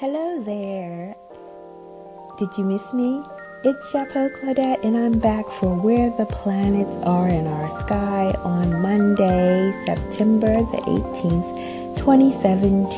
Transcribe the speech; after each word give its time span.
Hello 0.00 0.40
there. 0.40 1.14
Did 2.38 2.56
you 2.56 2.64
miss 2.64 2.94
me? 2.94 3.22
It's 3.64 3.90
Chapeau 3.90 4.30
Claudette, 4.30 4.82
and 4.82 4.96
I'm 4.96 5.18
back 5.18 5.44
for 5.46 5.76
Where 5.76 6.08
the 6.08 6.24
Planets 6.24 6.96
Are 7.02 7.28
in 7.28 7.46
Our 7.46 7.68
Sky 7.80 8.34
on 8.42 8.80
Monday, 8.80 9.70
September 9.84 10.54
the 10.72 10.80
18th, 10.88 11.98
2017. 11.98 12.96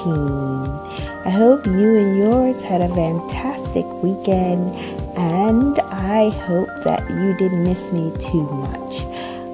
I 1.27 1.30
hope 1.30 1.66
you 1.66 1.98
and 1.98 2.16
yours 2.16 2.62
had 2.62 2.80
a 2.80 2.95
fantastic 2.95 3.84
weekend, 4.00 4.77
and 5.19 5.80
I 5.80 6.29
hope 6.46 6.71
that 6.84 7.03
you 7.11 7.37
didn't 7.37 7.64
miss 7.64 7.91
me 7.91 8.12
too 8.30 8.46
much. 8.48 9.05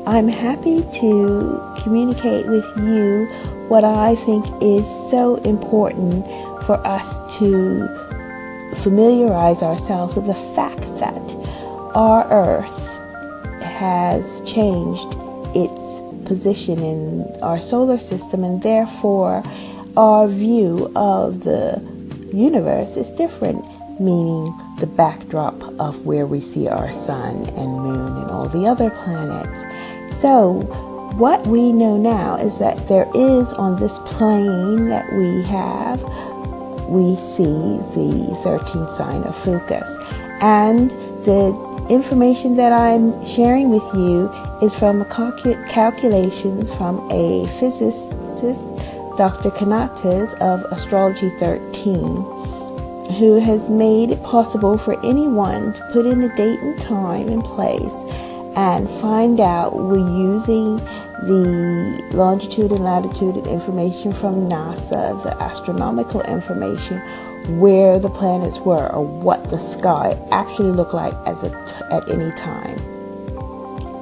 I'm 0.07 0.29
happy 0.29 0.83
to 1.01 1.77
communicate 1.83 2.47
with 2.47 2.67
you 2.77 3.27
what 3.69 3.85
I 3.85 4.17
think 4.17 4.45
is 4.61 4.87
so 5.11 5.37
important 5.37 6.27
for 6.69 6.87
us 6.87 7.19
to 7.39 7.89
familiarize 8.83 9.63
ourselves 9.63 10.15
with 10.15 10.27
the 10.27 10.35
fact 10.55 10.83
that 11.01 11.23
our 11.95 12.31
Earth 12.31 13.63
has 13.63 14.43
changed 14.43 15.09
its 15.57 16.29
position 16.29 16.79
in 16.81 17.25
our 17.41 17.59
solar 17.59 17.97
system, 17.97 18.45
and 18.45 18.63
therefore 18.63 19.43
our 19.97 20.29
view 20.29 20.93
of 20.95 21.43
the 21.45 21.81
universe 22.35 22.99
is 22.99 23.11
different, 23.13 23.65
meaning 23.99 24.55
the 24.79 24.87
backdrop 24.87 25.59
of 25.81 26.05
where 26.05 26.27
we 26.27 26.39
see 26.39 26.69
our 26.69 26.91
sun 26.91 27.47
and 27.57 27.73
moon 27.81 28.15
and 28.19 28.31
all 28.31 28.47
the 28.47 28.67
other 28.67 28.91
planets. 28.91 29.63
So, 30.21 30.67
what 31.17 31.47
we 31.47 31.73
know 31.73 31.97
now 31.97 32.37
is 32.37 32.59
that 32.59 32.89
there 32.89 33.09
is 33.15 33.55
on 33.55 33.81
this 33.81 33.99
plane 34.01 34.91
that 34.91 35.11
we 35.15 35.43
have 35.45 35.99
we 36.89 37.17
see 37.17 37.79
the 37.95 38.37
13th 38.43 38.91
sign 38.97 39.23
of 39.23 39.35
Ophiuchus. 39.35 39.97
And 40.41 40.91
the 41.25 41.87
information 41.91 42.57
that 42.57 42.73
I'm 42.73 43.25
sharing 43.25 43.71
with 43.71 43.85
you 43.95 44.29
is 44.63 44.75
from 44.75 45.05
calcu- 45.05 45.69
calculations 45.69 46.73
from 46.75 47.07
a 47.11 47.47
physicist, 47.59 48.67
Dr. 49.17 49.51
Kanatas 49.51 50.33
of 50.41 50.65
Astrology 50.73 51.31
13, 51.39 51.95
who 53.19 53.41
has 53.41 53.69
made 53.69 54.11
it 54.11 54.23
possible 54.23 54.79
for 54.79 54.95
anyone 55.05 55.73
to 55.75 55.91
put 55.93 56.07
in 56.07 56.23
a 56.23 56.37
date 56.37 56.61
and 56.61 56.81
time 56.81 57.29
and 57.29 57.43
place 57.45 58.03
and 58.59 58.91
find 58.91 59.39
out 59.39 59.73
we're 59.73 59.99
using 59.99 60.79
the 61.23 62.03
longitude 62.11 62.73
and 62.73 62.81
latitude 62.81 63.47
information 63.47 64.13
from 64.13 64.49
NASA, 64.49 65.23
the 65.23 65.33
astronomical 65.41 66.23
information, 66.23 66.99
where 67.61 68.01
the 68.01 68.11
planets 68.11 68.59
were 68.59 68.93
or 68.93 69.07
what 69.07 69.49
the 69.51 69.59
sky 69.59 70.21
actually 70.33 70.73
looked 70.73 70.93
like 70.93 71.15
at, 71.25 71.41
the 71.41 71.51
t- 71.51 71.85
at 71.93 72.11
any 72.11 72.33
time. 72.33 72.77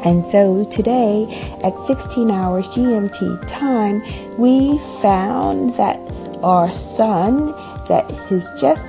And 0.07 0.25
so 0.25 0.65
today 0.65 1.27
at 1.63 1.79
16 1.79 2.31
hours 2.31 2.67
GMT 2.69 3.47
time, 3.49 4.03
we 4.39 4.79
found 5.03 5.75
that 5.75 6.01
our 6.43 6.71
sun 6.71 7.53
that 7.89 8.11
has 8.31 8.51
just 8.59 8.83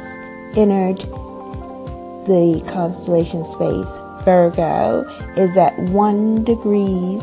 entered 0.56 1.04
the 2.28 2.62
constellation 2.68 3.44
space 3.44 3.98
Virgo 4.24 5.04
is 5.38 5.56
at 5.56 5.78
1 5.80 6.44
degrees 6.44 7.22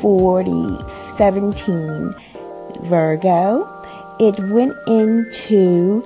40, 0.00 0.78
17 1.10 2.14
Virgo. 2.80 3.68
It 4.18 4.38
went 4.50 4.74
into 4.86 6.02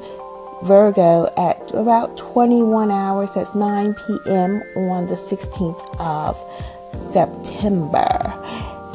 Virgo 0.65 1.33
at 1.37 1.61
about 1.73 2.17
21 2.17 2.91
hours, 2.91 3.33
that's 3.35 3.55
9 3.55 3.95
p.m. 3.95 4.63
on 4.77 5.07
the 5.07 5.15
16th 5.15 6.01
of 6.01 6.37
September. 7.01 8.33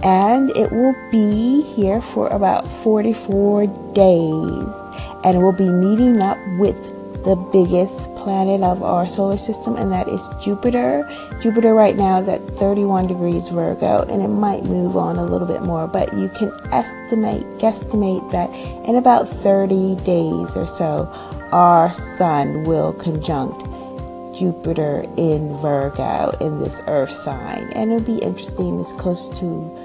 And 0.04 0.50
it 0.52 0.72
will 0.72 0.96
be 1.12 1.62
here 1.62 2.02
for 2.02 2.28
about 2.28 2.70
44 2.84 3.68
days. 3.94 4.74
And 5.24 5.42
will 5.42 5.54
be 5.54 5.70
meeting 5.70 6.20
up 6.20 6.38
with 6.58 6.91
the 7.24 7.36
biggest 7.52 8.14
planet 8.16 8.62
of 8.62 8.82
our 8.84 9.08
solar 9.08 9.38
system, 9.38 9.76
and 9.76 9.92
that 9.92 10.08
is 10.08 10.28
Jupiter. 10.44 11.04
Jupiter 11.42 11.74
right 11.74 11.96
now 11.96 12.20
is 12.20 12.28
at 12.28 12.42
31 12.58 13.08
degrees 13.08 13.48
Virgo, 13.50 14.04
and 14.04 14.22
it 14.22 14.28
might 14.28 14.64
move 14.64 14.98
on 14.98 15.18
a 15.18 15.26
little 15.26 15.48
bit 15.48 15.62
more, 15.62 15.88
but 15.88 16.14
you 16.14 16.30
can 16.30 16.52
estimate, 16.72 17.44
guesstimate 17.60 18.32
that 18.32 18.50
in 18.88 18.96
about 18.96 19.30
30 19.30 19.96
days 20.04 20.56
or 20.56 20.66
so, 20.66 21.08
our 21.52 21.94
sun 22.18 22.64
will 22.64 22.94
conjunct 22.94 23.60
Jupiter 24.38 25.06
in 25.18 25.56
Virgo 25.58 26.32
in 26.40 26.60
this 26.60 26.82
Earth 26.88 27.12
sign, 27.12 27.72
and 27.74 27.92
it'll 27.92 28.06
be 28.06 28.24
interesting. 28.24 28.80
It's 28.80 29.02
close 29.02 29.30
to 29.40 29.78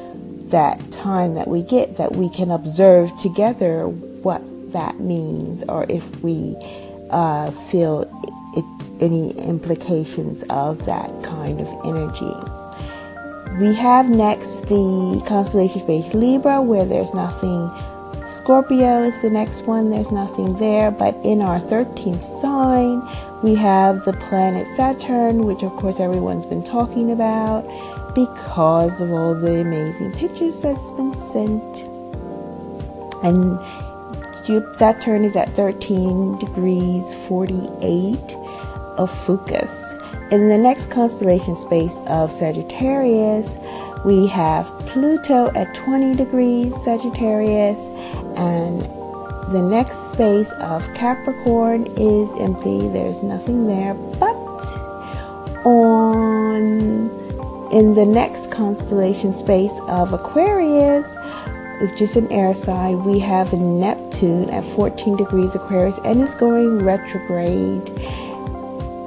that 0.50 0.80
time 0.92 1.34
that 1.34 1.48
we 1.48 1.62
get 1.62 1.96
that 1.98 2.12
we 2.12 2.30
can 2.30 2.50
observe 2.50 3.10
together 3.20 3.88
what 3.88 4.42
that 4.72 5.00
means, 5.00 5.64
or 5.68 5.84
if 5.88 6.22
we 6.22 6.56
uh, 7.10 7.50
feel 7.50 8.02
it, 8.56 9.02
any 9.02 9.32
implications 9.38 10.42
of 10.50 10.84
that 10.86 11.10
kind 11.22 11.60
of 11.60 11.68
energy. 11.84 12.34
We 13.60 13.74
have 13.74 14.10
next 14.10 14.62
the 14.62 15.22
constellation 15.26 15.80
space 15.82 16.12
Libra, 16.12 16.60
where 16.60 16.84
there's 16.84 17.12
nothing. 17.14 17.70
Scorpio 18.32 19.02
is 19.02 19.20
the 19.22 19.30
next 19.30 19.62
one, 19.62 19.90
there's 19.90 20.10
nothing 20.10 20.56
there. 20.58 20.90
But 20.90 21.14
in 21.24 21.40
our 21.40 21.58
13th 21.58 22.40
sign, 22.40 23.00
we 23.42 23.54
have 23.54 24.04
the 24.04 24.12
planet 24.12 24.66
Saturn, 24.68 25.46
which 25.46 25.62
of 25.62 25.72
course 25.72 26.00
everyone's 26.00 26.46
been 26.46 26.64
talking 26.64 27.12
about 27.12 27.64
because 28.14 29.00
of 29.00 29.10
all 29.12 29.34
the 29.34 29.60
amazing 29.60 30.12
pictures 30.12 30.58
that's 30.60 30.90
been 30.92 31.14
sent. 31.14 31.82
And 33.22 33.58
Saturn 34.46 35.24
is 35.24 35.34
at 35.34 35.48
13 35.56 36.38
degrees 36.38 37.12
48 37.26 38.16
of 38.96 39.10
Ophiuchus. 39.10 39.92
In 40.30 40.48
the 40.48 40.56
next 40.56 40.88
constellation 40.88 41.56
space 41.56 41.98
of 42.06 42.30
Sagittarius, 42.30 43.58
we 44.04 44.28
have 44.28 44.66
Pluto 44.86 45.50
at 45.56 45.74
20 45.74 46.14
degrees 46.14 46.80
Sagittarius, 46.84 47.88
and 48.36 48.82
the 49.52 49.62
next 49.68 50.12
space 50.12 50.52
of 50.60 50.82
Capricorn 50.94 51.86
is 51.96 52.32
empty. 52.38 52.86
There's 52.86 53.24
nothing 53.24 53.66
there, 53.66 53.94
but 53.94 54.36
on 55.66 57.10
in 57.72 57.94
the 57.96 58.06
next 58.06 58.52
constellation 58.52 59.32
space 59.32 59.76
of 59.88 60.12
Aquarius, 60.12 61.12
which 61.80 62.00
is 62.00 62.14
an 62.14 62.30
air 62.30 62.54
sign, 62.54 63.02
we 63.04 63.18
have 63.18 63.52
Neptune 64.16 64.50
at 64.50 64.64
14 64.74 65.16
degrees 65.16 65.54
Aquarius 65.54 65.98
and 65.98 66.22
it's 66.22 66.34
going 66.34 66.82
retrograde. 66.84 67.88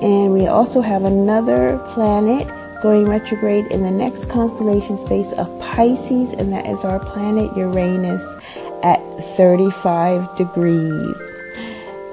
And 0.01 0.33
we 0.33 0.47
also 0.47 0.81
have 0.81 1.03
another 1.03 1.79
planet 1.93 2.47
going 2.81 3.07
retrograde 3.07 3.65
in 3.67 3.81
the 3.81 3.91
next 3.91 4.25
constellation 4.29 4.97
space 4.97 5.33
of 5.33 5.47
Pisces, 5.59 6.31
and 6.33 6.53
that 6.53 6.65
is 6.65 6.85
our 6.85 6.99
planet 6.99 7.55
Uranus 7.57 8.35
at 8.83 8.99
35 9.35 10.37
degrees. 10.37 11.31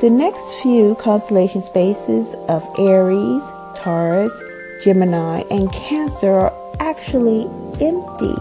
The 0.00 0.10
next 0.10 0.60
few 0.62 0.96
constellation 0.96 1.62
spaces 1.62 2.34
of 2.48 2.66
Aries, 2.78 3.44
Taurus, 3.76 4.42
Gemini, 4.82 5.42
and 5.50 5.72
Cancer 5.72 6.32
are 6.32 6.52
actually 6.80 7.42
empty 7.80 8.34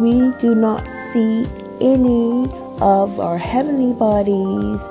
we 0.00 0.32
do 0.40 0.54
not 0.54 0.88
see 0.88 1.46
any 1.80 2.48
of 2.80 3.20
our 3.20 3.38
heavenly 3.38 3.92
bodies 3.92 4.82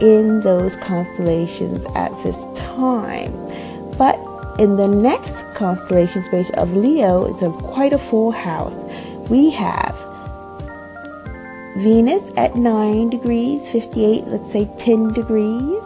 in 0.00 0.40
those 0.42 0.76
constellations 0.76 1.84
at 1.94 2.10
this 2.22 2.44
time. 2.54 3.32
But 3.96 4.18
in 4.58 4.76
the 4.76 4.88
next 4.88 5.42
constellation 5.54 6.22
space 6.22 6.50
of 6.50 6.74
Leo, 6.74 7.24
it's 7.24 7.42
a 7.42 7.50
quite 7.50 7.92
a 7.92 7.98
full 7.98 8.30
house. 8.30 8.84
We 9.28 9.50
have 9.50 9.96
Venus 11.76 12.32
at 12.36 12.56
9 12.56 13.10
degrees, 13.10 13.68
58, 13.70 14.24
let's 14.26 14.50
say 14.50 14.68
10 14.78 15.12
degrees. 15.12 15.82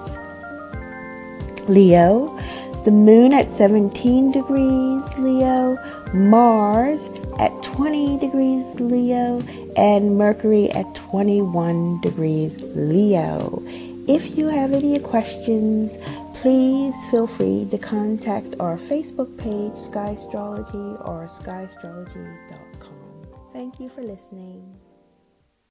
Leo, 1.69 2.39
the 2.85 2.91
moon 2.91 3.33
at 3.33 3.47
17 3.47 4.33
degrees, 4.33 5.19
Leo, 5.19 5.77
Mars 6.15 7.09
at 7.39 7.63
20 7.63 8.19
degrees 8.19 8.67
Leo, 8.81 9.41
and 9.77 10.19
Mercury 10.19 10.71
at 10.73 10.95
21 10.95 12.01
degrees 12.01 12.61
Leo. 12.61 13.63
If 14.07 14.37
you 14.37 14.49
have 14.49 14.73
any 14.73 14.99
questions, 14.99 15.97
please 16.35 16.95
feel 17.11 17.27
free 17.27 17.67
to 17.71 17.79
contact 17.79 18.57
our 18.61 18.77
Facebook 18.77 19.37
page, 19.39 19.75
Sky 19.81 20.11
Astrology, 20.11 20.99
or 21.05 21.29
skyastrology.com. 21.41 23.53
Thank 23.53 23.81
you 23.81 23.89
for 23.89 24.03
listening. 24.03 24.82